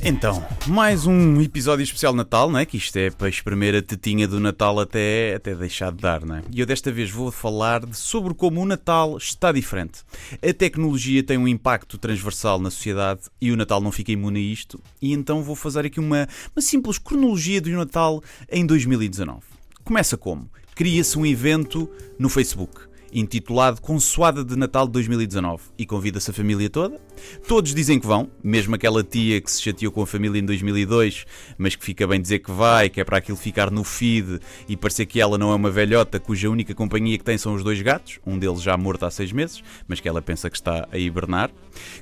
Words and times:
Então, 0.00 0.46
mais 0.68 1.06
um 1.06 1.40
episódio 1.40 1.82
especial 1.82 2.12
de 2.12 2.18
Natal, 2.18 2.48
não 2.48 2.58
é? 2.60 2.64
Que 2.64 2.76
isto 2.76 2.96
é 2.96 3.10
para 3.10 3.28
espremer 3.28 3.74
a 3.74 3.82
tetinha 3.82 4.28
do 4.28 4.38
Natal 4.38 4.78
até, 4.78 5.34
até 5.34 5.56
deixar 5.56 5.90
de 5.90 5.98
dar, 5.98 6.24
não 6.24 6.36
é? 6.36 6.42
E 6.52 6.60
eu 6.60 6.66
desta 6.66 6.92
vez 6.92 7.10
vou 7.10 7.32
falar 7.32 7.82
sobre 7.92 8.32
como 8.32 8.62
o 8.62 8.64
Natal 8.64 9.16
está 9.16 9.50
diferente. 9.50 10.04
A 10.40 10.52
tecnologia 10.52 11.22
tem 11.24 11.36
um 11.36 11.48
impacto 11.48 11.98
transversal 11.98 12.60
na 12.60 12.70
sociedade 12.70 13.22
e 13.40 13.50
o 13.50 13.56
Natal 13.56 13.80
não 13.80 13.90
fica 13.90 14.12
imune 14.12 14.38
a 14.38 14.52
isto. 14.52 14.80
E 15.02 15.12
então 15.12 15.42
vou 15.42 15.56
fazer 15.56 15.84
aqui 15.84 15.98
uma, 15.98 16.28
uma 16.54 16.62
simples 16.62 16.96
cronologia 16.96 17.60
do 17.60 17.70
Natal 17.70 18.22
em 18.50 18.64
2019. 18.64 19.40
Começa 19.82 20.16
como? 20.16 20.48
Cria-se 20.76 21.18
um 21.18 21.26
evento 21.26 21.90
no 22.20 22.28
Facebook 22.28 22.88
intitulado 23.12 23.80
Consoada 23.80 24.44
de 24.44 24.56
Natal 24.56 24.86
de 24.86 24.92
2019 24.92 25.62
e 25.78 25.86
convida-se 25.86 26.30
a 26.30 26.34
família 26.34 26.68
toda. 26.68 27.00
Todos 27.46 27.74
dizem 27.74 27.98
que 27.98 28.06
vão, 28.06 28.30
mesmo 28.42 28.74
aquela 28.74 29.02
tia 29.02 29.40
que 29.40 29.50
se 29.50 29.62
chateou 29.62 29.92
com 29.92 30.02
a 30.02 30.06
família 30.06 30.38
em 30.38 30.44
2002, 30.44 31.26
mas 31.56 31.74
que 31.74 31.84
fica 31.84 32.06
bem 32.06 32.20
dizer 32.20 32.40
que 32.40 32.50
vai, 32.50 32.88
que 32.88 33.00
é 33.00 33.04
para 33.04 33.18
aquilo 33.18 33.36
ficar 33.36 33.70
no 33.70 33.84
feed 33.84 34.40
e 34.68 34.76
parecer 34.76 35.06
que 35.06 35.20
ela 35.20 35.38
não 35.38 35.50
é 35.50 35.54
uma 35.54 35.70
velhota 35.70 36.20
cuja 36.20 36.48
única 36.48 36.74
companhia 36.74 37.18
que 37.18 37.24
tem 37.24 37.38
são 37.38 37.54
os 37.54 37.64
dois 37.64 37.80
gatos, 37.82 38.20
um 38.26 38.38
deles 38.38 38.62
já 38.62 38.76
morto 38.76 39.04
há 39.04 39.10
seis 39.10 39.32
meses, 39.32 39.62
mas 39.86 40.00
que 40.00 40.08
ela 40.08 40.22
pensa 40.22 40.50
que 40.50 40.56
está 40.56 40.86
a 40.90 40.98
hibernar. 40.98 41.50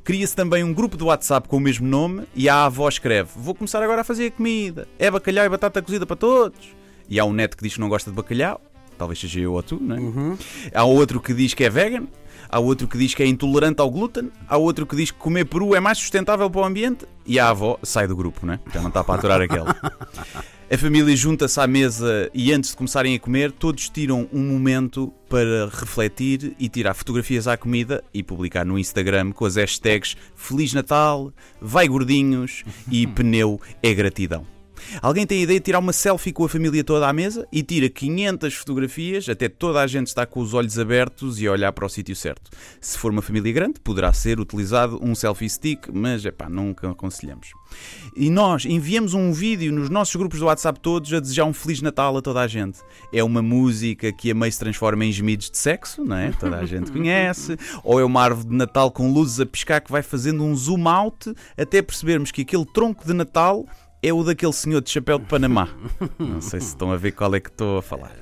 Cria-se 0.04 0.34
também 0.34 0.62
um 0.64 0.72
grupo 0.72 0.96
de 0.96 1.04
WhatsApp 1.04 1.48
com 1.48 1.56
o 1.56 1.60
mesmo 1.60 1.86
nome 1.86 2.24
e 2.34 2.48
a 2.48 2.64
avó 2.64 2.88
escreve: 2.88 3.30
Vou 3.36 3.54
começar 3.54 3.82
agora 3.82 4.00
a 4.00 4.04
fazer 4.04 4.26
a 4.26 4.30
comida, 4.30 4.88
é 4.98 5.10
bacalhau 5.10 5.44
e 5.44 5.48
batata 5.48 5.82
cozida 5.82 6.06
para 6.06 6.16
todos. 6.16 6.74
E 7.08 7.20
há 7.20 7.24
um 7.24 7.32
neto 7.32 7.56
que 7.56 7.62
diz 7.62 7.74
que 7.74 7.80
não 7.80 7.88
gosta 7.88 8.10
de 8.10 8.16
bacalhau, 8.16 8.60
talvez 8.96 9.20
seja 9.20 9.40
eu 9.40 9.52
ou 9.52 9.62
tu, 9.62 9.78
não 9.80 9.96
é? 9.96 10.36
Há 10.74 10.84
outro 10.84 11.20
que 11.20 11.34
diz 11.34 11.54
que 11.54 11.64
é 11.64 11.70
vegan, 11.70 12.06
há 12.48 12.58
outro 12.58 12.88
que 12.88 12.98
diz 12.98 13.14
que 13.14 13.22
é 13.22 13.26
intolerante 13.26 13.80
ao 13.80 13.90
glúten, 13.90 14.30
há 14.48 14.56
outro 14.56 14.86
que 14.86 14.96
diz 14.96 15.10
que 15.10 15.18
comer 15.18 15.44
peru 15.44 15.74
é 15.74 15.80
mais 15.80 15.98
sustentável 15.98 16.50
para 16.50 16.60
o 16.60 16.64
ambiente 16.64 17.06
e 17.24 17.38
a 17.38 17.48
avó 17.48 17.78
sai 17.82 18.06
do 18.06 18.16
grupo, 18.16 18.46
não 18.46 18.54
é? 18.54 18.60
Já 18.72 18.80
não 18.80 18.88
está 18.88 19.02
para 19.02 19.14
aturar 19.16 19.40
aquela. 19.40 19.74
A 20.68 20.76
família 20.76 21.14
junta-se 21.14 21.60
à 21.60 21.66
mesa 21.66 22.28
e 22.34 22.52
antes 22.52 22.70
de 22.70 22.76
começarem 22.76 23.14
a 23.14 23.20
comer, 23.20 23.52
todos 23.52 23.88
tiram 23.88 24.28
um 24.32 24.42
momento 24.42 25.12
para 25.28 25.68
refletir 25.72 26.56
e 26.58 26.68
tirar 26.68 26.92
fotografias 26.92 27.46
à 27.46 27.56
comida 27.56 28.02
e 28.12 28.20
publicar 28.20 28.66
no 28.66 28.76
Instagram 28.76 29.30
com 29.30 29.44
as 29.44 29.54
hashtags 29.54 30.16
Feliz 30.34 30.74
Natal, 30.74 31.32
Vai 31.60 31.86
Gordinhos 31.86 32.64
e 32.90 33.06
Pneu 33.14 33.60
é 33.80 33.94
Gratidão. 33.94 34.55
Alguém 35.00 35.26
tem 35.26 35.40
a 35.40 35.42
ideia 35.42 35.58
de 35.58 35.64
tirar 35.64 35.78
uma 35.78 35.92
selfie 35.92 36.32
com 36.32 36.44
a 36.44 36.48
família 36.48 36.82
toda 36.84 37.08
à 37.08 37.12
mesa 37.12 37.46
e 37.52 37.62
tira 37.62 37.88
500 37.88 38.54
fotografias, 38.54 39.28
até 39.28 39.48
toda 39.48 39.80
a 39.80 39.86
gente 39.86 40.08
está 40.08 40.26
com 40.26 40.40
os 40.40 40.54
olhos 40.54 40.78
abertos 40.78 41.40
e 41.40 41.46
a 41.46 41.52
olhar 41.52 41.72
para 41.72 41.86
o 41.86 41.88
sítio 41.88 42.14
certo. 42.14 42.50
Se 42.80 42.98
for 42.98 43.10
uma 43.10 43.22
família 43.22 43.52
grande, 43.52 43.80
poderá 43.80 44.12
ser 44.12 44.40
utilizado 44.40 44.98
um 45.02 45.14
selfie 45.14 45.48
stick, 45.48 45.88
mas 45.92 46.24
é 46.24 46.30
pá, 46.30 46.48
nunca 46.48 46.90
aconselhamos. 46.90 47.48
E 48.16 48.30
nós 48.30 48.64
enviamos 48.64 49.14
um 49.14 49.32
vídeo 49.32 49.72
nos 49.72 49.90
nossos 49.90 50.14
grupos 50.16 50.38
do 50.38 50.46
WhatsApp 50.46 50.80
todos 50.80 51.12
a 51.12 51.20
desejar 51.20 51.44
um 51.44 51.52
Feliz 51.52 51.82
Natal 51.82 52.16
a 52.16 52.22
toda 52.22 52.40
a 52.40 52.46
gente. 52.46 52.78
É 53.12 53.22
uma 53.22 53.42
música 53.42 54.12
que 54.12 54.30
a 54.30 54.34
meio 54.34 54.52
se 54.52 54.58
transforma 54.58 55.04
em 55.04 55.12
gemidos 55.12 55.50
de 55.50 55.58
sexo, 55.58 56.04
não 56.04 56.16
é? 56.16 56.32
Toda 56.32 56.56
a 56.56 56.64
gente 56.64 56.90
conhece. 56.92 57.56
Ou 57.84 58.00
é 58.00 58.04
uma 58.04 58.22
árvore 58.22 58.48
de 58.48 58.54
Natal 58.54 58.90
com 58.90 59.12
luzes 59.12 59.40
a 59.40 59.46
piscar 59.46 59.80
que 59.80 59.90
vai 59.90 60.02
fazendo 60.02 60.42
um 60.42 60.54
zoom 60.54 60.88
out 60.88 61.32
até 61.56 61.82
percebermos 61.82 62.30
que 62.30 62.42
aquele 62.42 62.64
tronco 62.64 63.06
de 63.06 63.12
Natal 63.12 63.66
é 64.08 64.12
o 64.12 64.22
daquele 64.22 64.52
senhor 64.52 64.80
de 64.80 64.90
chapéu 64.90 65.18
de 65.18 65.24
Panamá. 65.26 65.68
Não 66.18 66.40
sei 66.40 66.60
se 66.60 66.68
estão 66.68 66.92
a 66.92 66.96
ver 66.96 67.12
qual 67.12 67.34
é 67.34 67.40
que 67.40 67.48
estou 67.48 67.78
a 67.78 67.82
falar. 67.82 68.12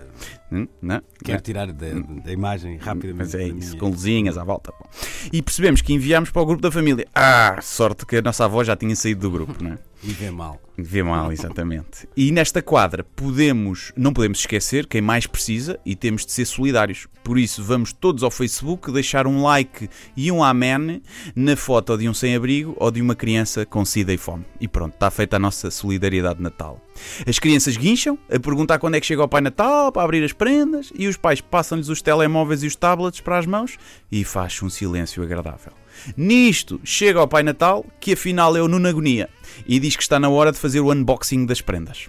Hum? 0.52 0.68
Não? 0.80 1.02
Quero 1.24 1.42
tirar 1.42 1.66
da, 1.72 1.86
da 2.24 2.32
imagem 2.32 2.76
rapidamente. 2.76 3.16
Mas 3.18 3.34
é 3.34 3.48
isso, 3.48 3.68
minha- 3.70 3.78
com 3.80 3.88
luzinhas 3.90 4.38
à 4.38 4.44
volta. 4.44 4.72
Bom. 4.78 4.88
E 5.32 5.42
percebemos 5.42 5.80
que 5.82 5.92
enviámos 5.92 6.30
para 6.30 6.42
o 6.42 6.46
grupo 6.46 6.62
da 6.62 6.70
família. 6.70 7.06
Ah, 7.14 7.58
sorte 7.60 8.06
que 8.06 8.16
a 8.16 8.22
nossa 8.22 8.44
avó 8.44 8.62
já 8.62 8.76
tinha 8.76 8.94
saído 8.94 9.22
do 9.22 9.30
grupo, 9.30 9.62
não 9.62 9.72
é? 9.72 9.78
E 10.06 10.12
vê 10.12 10.30
mal. 10.30 10.60
Vê 10.76 11.02
mal, 11.02 11.32
exatamente. 11.32 12.06
E 12.14 12.30
nesta 12.30 12.60
quadra 12.60 13.02
podemos, 13.02 13.90
não 13.96 14.12
podemos 14.12 14.40
esquecer 14.40 14.86
quem 14.86 15.00
mais 15.00 15.26
precisa 15.26 15.80
e 15.86 15.96
temos 15.96 16.26
de 16.26 16.32
ser 16.32 16.44
solidários. 16.44 17.06
Por 17.22 17.38
isso 17.38 17.64
vamos 17.64 17.90
todos 17.90 18.22
ao 18.22 18.30
Facebook 18.30 18.92
deixar 18.92 19.26
um 19.26 19.42
like 19.42 19.88
e 20.14 20.30
um 20.30 20.44
amém 20.44 21.00
na 21.34 21.56
foto 21.56 21.96
de 21.96 22.06
um 22.06 22.12
sem-abrigo 22.12 22.76
ou 22.78 22.90
de 22.90 23.00
uma 23.00 23.14
criança 23.14 23.64
com 23.64 23.82
sida 23.82 24.12
e 24.12 24.18
fome. 24.18 24.44
E 24.60 24.68
pronto, 24.68 24.92
está 24.92 25.10
feita 25.10 25.36
a 25.36 25.38
nossa 25.38 25.70
solidariedade 25.70 26.36
de 26.36 26.42
Natal. 26.42 26.78
As 27.26 27.38
crianças 27.38 27.78
guincham 27.78 28.18
a 28.30 28.38
perguntar 28.38 28.78
quando 28.78 28.96
é 28.96 29.00
que 29.00 29.06
chega 29.06 29.24
o 29.24 29.28
Pai 29.28 29.40
Natal 29.40 29.90
para 29.90 30.02
abrir 30.02 30.22
as 30.22 30.34
prendas 30.34 30.92
e 30.94 31.08
os 31.08 31.16
pais 31.16 31.40
passam-lhes 31.40 31.88
os 31.88 32.02
telemóveis 32.02 32.62
e 32.62 32.66
os 32.66 32.76
tablets 32.76 33.22
para 33.22 33.38
as 33.38 33.46
mãos 33.46 33.78
e 34.12 34.22
faz 34.22 34.62
um 34.62 34.68
silêncio 34.68 35.22
agradável. 35.22 35.72
Nisto 36.16 36.80
chega 36.84 37.20
ao 37.20 37.28
Pai 37.28 37.42
Natal, 37.42 37.84
que 38.00 38.12
afinal 38.12 38.56
é 38.56 38.62
o 38.62 38.68
Nuno 38.68 38.88
Agonia, 38.88 39.28
e 39.66 39.78
diz 39.78 39.96
que 39.96 40.02
está 40.02 40.18
na 40.18 40.28
hora 40.28 40.52
de 40.52 40.58
fazer 40.58 40.80
o 40.80 40.92
unboxing 40.92 41.46
das 41.46 41.60
prendas. 41.60 42.08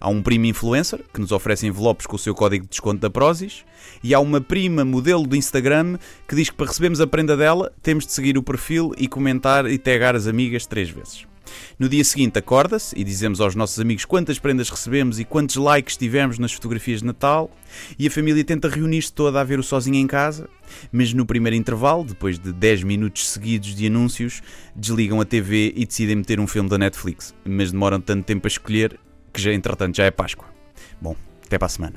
Há 0.00 0.08
um 0.08 0.22
primo 0.22 0.46
influencer 0.46 1.00
que 1.12 1.20
nos 1.20 1.32
oferece 1.32 1.66
envelopes 1.66 2.06
com 2.06 2.16
o 2.16 2.18
seu 2.18 2.34
código 2.34 2.64
de 2.64 2.70
desconto 2.70 3.00
da 3.00 3.10
Prozis 3.10 3.64
e 4.02 4.14
há 4.14 4.20
uma 4.20 4.40
prima 4.40 4.84
modelo 4.84 5.26
do 5.26 5.36
Instagram 5.36 5.98
que 6.28 6.34
diz 6.34 6.50
que 6.50 6.56
para 6.56 6.66
recebermos 6.66 7.00
a 7.00 7.06
prenda 7.06 7.36
dela 7.36 7.72
temos 7.82 8.06
de 8.06 8.12
seguir 8.12 8.36
o 8.36 8.42
perfil 8.42 8.92
e 8.98 9.08
comentar 9.08 9.66
e 9.66 9.78
tagar 9.78 10.14
as 10.14 10.26
amigas 10.26 10.66
três 10.66 10.90
vezes. 10.90 11.26
No 11.78 11.90
dia 11.90 12.02
seguinte 12.02 12.38
acorda-se 12.38 12.98
e 12.98 13.04
dizemos 13.04 13.38
aos 13.38 13.54
nossos 13.54 13.78
amigos 13.78 14.06
quantas 14.06 14.38
prendas 14.38 14.70
recebemos 14.70 15.20
e 15.20 15.26
quantos 15.26 15.56
likes 15.56 15.94
tivemos 15.94 16.38
nas 16.38 16.50
fotografias 16.50 17.00
de 17.00 17.06
Natal 17.06 17.50
e 17.98 18.06
a 18.06 18.10
família 18.10 18.42
tenta 18.42 18.66
reunir-se 18.66 19.12
toda 19.12 19.38
a 19.38 19.44
ver 19.44 19.58
o 19.58 19.62
sozinho 19.62 19.96
em 19.96 20.06
casa, 20.06 20.48
mas 20.90 21.12
no 21.12 21.26
primeiro 21.26 21.54
intervalo, 21.54 22.02
depois 22.02 22.38
de 22.38 22.50
10 22.50 22.82
minutos 22.82 23.28
seguidos 23.28 23.74
de 23.74 23.86
anúncios, 23.86 24.40
desligam 24.74 25.20
a 25.20 25.26
TV 25.26 25.74
e 25.76 25.84
decidem 25.84 26.16
meter 26.16 26.40
um 26.40 26.46
filme 26.46 26.70
da 26.70 26.78
Netflix, 26.78 27.34
mas 27.44 27.72
demoram 27.72 28.00
tanto 28.00 28.24
tempo 28.24 28.46
a 28.46 28.48
escolher 28.48 28.98
que 29.30 29.42
já 29.42 29.52
entretanto 29.52 29.96
já 29.96 30.04
é 30.04 30.10
Páscoa. 30.10 30.48
Bom, 30.98 31.14
até 31.44 31.58
para 31.58 31.66
a 31.66 31.68
semana. 31.68 31.96